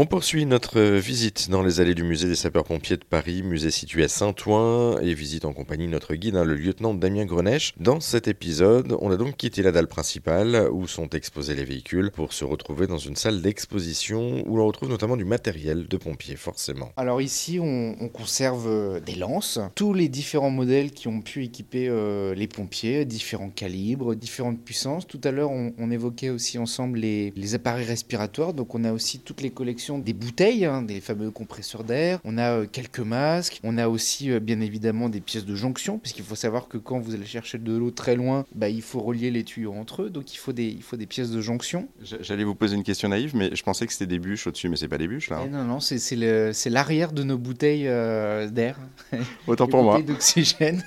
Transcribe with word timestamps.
On 0.00 0.06
poursuit 0.06 0.46
notre 0.46 0.80
visite 0.80 1.50
dans 1.50 1.60
les 1.60 1.80
allées 1.80 1.96
du 1.96 2.04
musée 2.04 2.28
des 2.28 2.36
sapeurs-pompiers 2.36 2.98
de 2.98 3.04
Paris, 3.04 3.42
musée 3.42 3.72
situé 3.72 4.04
à 4.04 4.08
Saint-Ouen, 4.08 5.00
et 5.00 5.12
visite 5.12 5.44
en 5.44 5.52
compagnie 5.52 5.86
de 5.86 5.90
notre 5.90 6.14
guide, 6.14 6.36
hein, 6.36 6.44
le 6.44 6.54
lieutenant 6.54 6.94
Damien 6.94 7.24
Grenèche. 7.24 7.74
Dans 7.80 7.98
cet 7.98 8.28
épisode, 8.28 8.96
on 9.00 9.10
a 9.10 9.16
donc 9.16 9.36
quitté 9.36 9.60
la 9.60 9.72
dalle 9.72 9.88
principale 9.88 10.68
où 10.70 10.86
sont 10.86 11.08
exposés 11.08 11.56
les 11.56 11.64
véhicules 11.64 12.12
pour 12.12 12.32
se 12.32 12.44
retrouver 12.44 12.86
dans 12.86 12.98
une 12.98 13.16
salle 13.16 13.42
d'exposition 13.42 14.44
où 14.46 14.56
l'on 14.56 14.68
retrouve 14.68 14.88
notamment 14.88 15.16
du 15.16 15.24
matériel 15.24 15.88
de 15.88 15.96
pompiers, 15.96 16.36
forcément. 16.36 16.92
Alors 16.96 17.20
ici, 17.20 17.58
on, 17.60 17.96
on 18.00 18.08
conserve 18.08 18.68
euh, 18.68 19.00
des 19.00 19.16
lances, 19.16 19.58
tous 19.74 19.94
les 19.94 20.08
différents 20.08 20.50
modèles 20.50 20.92
qui 20.92 21.08
ont 21.08 21.22
pu 21.22 21.42
équiper 21.42 21.88
euh, 21.88 22.36
les 22.36 22.46
pompiers, 22.46 23.04
différents 23.04 23.50
calibres, 23.50 24.14
différentes 24.14 24.60
puissances. 24.60 25.08
Tout 25.08 25.20
à 25.24 25.32
l'heure, 25.32 25.50
on, 25.50 25.72
on 25.76 25.90
évoquait 25.90 26.30
aussi 26.30 26.56
ensemble 26.56 27.00
les, 27.00 27.32
les 27.34 27.54
appareils 27.56 27.84
respiratoires, 27.86 28.54
donc 28.54 28.76
on 28.76 28.84
a 28.84 28.92
aussi 28.92 29.18
toutes 29.18 29.40
les 29.40 29.50
collections 29.50 29.87
des 29.96 30.12
bouteilles, 30.12 30.66
hein, 30.66 30.82
des 30.82 31.00
fameux 31.00 31.30
compresseurs 31.30 31.84
d'air. 31.84 32.20
On 32.24 32.36
a 32.36 32.50
euh, 32.50 32.66
quelques 32.70 32.98
masques. 32.98 33.60
On 33.64 33.78
a 33.78 33.88
aussi 33.88 34.30
euh, 34.30 34.40
bien 34.40 34.60
évidemment 34.60 35.08
des 35.08 35.22
pièces 35.22 35.46
de 35.46 35.54
jonction, 35.54 35.98
puisqu'il 35.98 36.24
faut 36.24 36.34
savoir 36.34 36.68
que 36.68 36.76
quand 36.76 36.98
vous 36.98 37.14
allez 37.14 37.24
chercher 37.24 37.56
de 37.56 37.72
l'eau 37.74 37.90
très 37.90 38.16
loin, 38.16 38.44
bah, 38.54 38.68
il 38.68 38.82
faut 38.82 39.00
relier 39.00 39.30
les 39.30 39.44
tuyaux 39.44 39.72
entre 39.72 40.02
eux. 40.02 40.10
Donc 40.10 40.34
il 40.34 40.36
faut 40.36 40.52
des, 40.52 40.66
il 40.66 40.82
faut 40.82 40.96
des 40.96 41.06
pièces 41.06 41.30
de 41.30 41.40
jonction. 41.40 41.88
J'allais 42.02 42.44
vous 42.44 42.54
poser 42.54 42.76
une 42.76 42.84
question 42.84 43.08
naïve, 43.08 43.34
mais 43.34 43.54
je 43.54 43.62
pensais 43.62 43.86
que 43.86 43.92
c'était 43.92 44.06
des 44.06 44.18
bûches 44.18 44.46
au-dessus, 44.46 44.68
mais 44.68 44.76
c'est 44.76 44.88
pas 44.88 44.98
des 44.98 45.08
bûches 45.08 45.30
là. 45.30 45.40
Eh 45.46 45.48
non, 45.48 45.64
non, 45.64 45.80
c'est 45.80 46.70
l'arrière 46.70 47.12
de 47.12 47.22
nos 47.22 47.38
bouteilles 47.38 47.88
euh, 47.88 48.48
d'air. 48.48 48.78
Autant 49.46 49.66
pour 49.68 49.82
moi. 49.82 50.02
d'oxygène. 50.02 50.82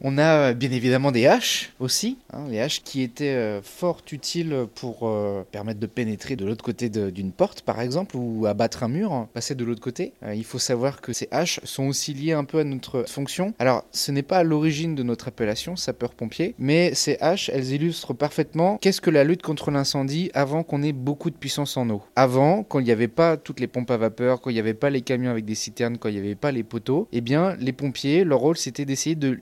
On 0.00 0.18
a 0.18 0.50
euh, 0.50 0.54
bien 0.54 0.70
évidemment 0.70 1.12
des 1.12 1.26
haches 1.26 1.72
aussi, 1.80 2.18
hein, 2.32 2.44
les 2.48 2.60
haches 2.60 2.82
qui 2.82 3.02
étaient 3.02 3.34
euh, 3.34 3.60
fort 3.62 4.02
utiles 4.12 4.66
pour 4.74 5.08
euh, 5.08 5.44
permettre 5.50 5.80
de 5.80 5.86
pénétrer 5.86 6.36
de 6.36 6.44
l'autre 6.44 6.64
côté 6.64 6.88
d'une 6.88 7.32
porte 7.32 7.62
par 7.62 7.80
exemple 7.80 8.16
ou 8.16 8.46
abattre 8.46 8.82
un 8.82 8.88
mur, 8.88 9.12
hein, 9.12 9.28
passer 9.32 9.54
de 9.54 9.64
l'autre 9.64 9.80
côté. 9.80 10.12
il 10.34 10.44
faut 10.44 10.58
savoir 10.58 11.00
que 11.00 11.12
ces 11.12 11.28
haches 11.30 11.60
sont 11.64 11.86
aussi 11.86 12.14
liées 12.14 12.32
un 12.32 12.44
peu 12.44 12.58
à 12.58 12.64
notre 12.64 13.04
fonction. 13.08 13.54
Alors 13.58 13.84
ce 13.92 14.12
n'est 14.12 14.22
pas 14.22 14.38
à 14.38 14.42
l'origine 14.42 14.94
de 14.94 15.02
notre 15.02 15.28
appellation 15.28 15.76
sapeur-pompier, 15.76 16.54
mais 16.58 16.94
ces 16.94 17.16
haches 17.20 17.50
elles 17.52 17.72
illustrent 17.72 18.14
parfaitement 18.14 18.78
qu'est-ce 18.78 19.00
que 19.00 19.10
la 19.10 19.24
lutte 19.24 19.42
contre 19.42 19.70
l'incendie 19.70 20.30
avant 20.34 20.62
qu'on 20.62 20.82
ait 20.82 20.92
beaucoup 20.92 21.30
de 21.30 21.36
puissance 21.36 21.76
en 21.76 21.88
eau. 21.90 22.02
Avant, 22.16 22.62
quand 22.62 22.78
il 22.78 22.84
n'y 22.84 22.90
avait 22.90 23.08
pas 23.08 23.36
toutes 23.36 23.60
les 23.60 23.66
pompes 23.66 23.90
à 23.90 23.96
vapeur, 23.96 24.40
quand 24.40 24.50
il 24.50 24.54
n'y 24.54 24.60
avait 24.60 24.74
pas 24.74 24.90
les 24.90 25.02
camions 25.02 25.30
avec 25.30 25.44
des 25.44 25.54
citernes, 25.54 25.98
quand 25.98 26.08
il 26.08 26.14
n'y 26.14 26.20
avait 26.20 26.34
pas 26.34 26.52
les 26.52 26.62
poteaux, 26.62 27.08
eh 27.12 27.20
bien 27.20 27.56
les 27.56 27.72
pompiers, 27.72 28.24
leur 28.24 28.40
rôle 28.40 28.56
c'était 28.56 28.84
d'essayer 28.84 29.16
de 29.16 29.38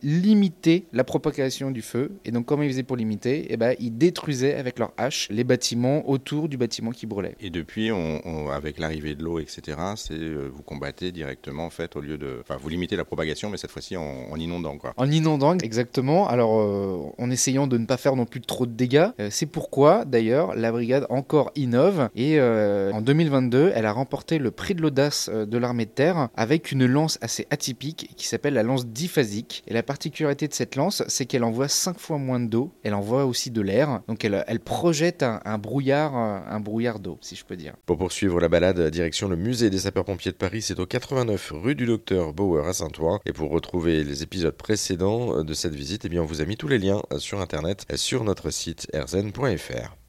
la 0.92 1.04
propagation 1.04 1.70
du 1.70 1.82
feu. 1.82 2.12
Et 2.24 2.30
donc, 2.30 2.46
comment 2.46 2.62
ils 2.62 2.70
faisaient 2.70 2.82
pour 2.82 2.96
limiter? 2.96 3.46
Eh 3.50 3.56
ben, 3.56 3.74
Ils 3.78 3.96
détruisaient 3.96 4.54
avec 4.54 4.78
leurs 4.78 4.92
haches 4.96 5.28
les 5.30 5.44
bâtiments 5.44 6.08
autour 6.08 6.48
du 6.48 6.56
bâtiment 6.56 6.90
qui 6.90 7.06
brûlait. 7.06 7.36
Et 7.40 7.50
depuis, 7.50 7.92
on, 7.92 8.48
avec 8.50 8.78
l'arrivée 8.78 9.14
de 9.14 9.22
l'eau, 9.22 9.38
etc., 9.38 9.78
c'est 9.96 10.14
euh, 10.14 10.50
vous 10.52 10.62
combattez 10.62 11.12
directement, 11.12 11.66
en 11.66 11.70
fait, 11.70 11.96
au 11.96 12.00
lieu 12.00 12.18
de. 12.18 12.38
Enfin, 12.40 12.56
vous 12.60 12.68
limitez 12.68 12.96
la 12.96 13.04
propagation, 13.04 13.50
mais 13.50 13.56
cette 13.56 13.70
fois-ci 13.70 13.96
en, 13.96 14.36
inondant, 14.36 14.78
quoi. 14.78 14.92
En 14.96 15.10
inondant, 15.10 15.56
exactement. 15.58 16.28
Alors, 16.28 16.60
euh, 16.60 17.12
en 17.18 17.30
essayant 17.30 17.66
de 17.66 17.78
ne 17.78 17.86
pas 17.86 17.96
faire 17.96 18.16
non 18.16 18.26
plus 18.26 18.40
trop 18.40 18.66
de 18.66 18.72
dégâts. 18.72 19.08
Euh, 19.20 19.28
c'est 19.30 19.46
pourquoi, 19.46 20.04
d'ailleurs, 20.04 20.54
la 20.54 20.72
brigade 20.72 21.06
encore 21.10 21.52
innove. 21.54 22.08
Et 22.16 22.40
en 22.40 23.00
2022, 23.00 23.72
elle 23.74 23.86
a 23.86 23.92
remporté 23.92 24.38
le 24.38 24.50
prix 24.50 24.74
de 24.74 24.82
l'audace 24.82 25.28
de 25.28 25.58
l'armée 25.58 25.84
de 25.86 25.90
terre 25.90 26.28
avec 26.36 26.72
une 26.72 26.86
lance 26.86 27.18
assez 27.20 27.46
atypique 27.50 28.10
qui 28.16 28.26
s'appelle 28.26 28.54
la 28.54 28.62
lance 28.62 28.86
diphasique. 28.86 29.62
Et 29.66 29.74
la 29.74 29.82
particularité 29.82 30.15
de 30.24 30.48
cette 30.52 30.76
lance, 30.76 31.02
c'est 31.08 31.26
qu'elle 31.26 31.44
envoie 31.44 31.68
5 31.68 31.98
fois 31.98 32.18
moins 32.18 32.40
d'eau, 32.40 32.72
elle 32.82 32.94
envoie 32.94 33.26
aussi 33.26 33.50
de 33.50 33.60
l'air, 33.60 34.00
donc 34.08 34.24
elle, 34.24 34.60
projette 34.60 35.22
un, 35.22 35.58
brouillard, 35.58 36.14
un 36.14 36.60
brouillard 36.60 36.98
d'eau, 36.98 37.18
si 37.20 37.36
je 37.36 37.44
peux 37.44 37.56
dire. 37.56 37.74
Pour 37.86 37.98
poursuivre 37.98 38.40
la 38.40 38.48
balade, 38.48 38.80
direction 38.90 39.28
le 39.28 39.36
musée 39.36 39.70
des 39.70 39.78
sapeurs-pompiers 39.78 40.32
de 40.32 40.36
Paris, 40.36 40.62
c'est 40.62 40.80
au 40.80 40.86
89 40.86 41.52
rue 41.54 41.74
du 41.74 41.86
Docteur 41.86 42.32
Bauer 42.32 42.66
à 42.66 42.72
Saint-Ouen. 42.72 43.20
Et 43.26 43.32
pour 43.32 43.50
retrouver 43.50 44.04
les 44.04 44.22
épisodes 44.22 44.56
précédents 44.56 45.42
de 45.42 45.54
cette 45.54 45.74
visite, 45.74 46.04
eh 46.04 46.08
bien 46.08 46.22
on 46.22 46.26
vous 46.26 46.40
a 46.40 46.44
mis 46.44 46.56
tous 46.56 46.68
les 46.68 46.78
liens 46.78 47.02
sur 47.18 47.40
internet 47.40 47.84
sur 47.96 48.24
notre 48.24 48.50
site 48.50 48.88
erzen.fr. 48.92 49.96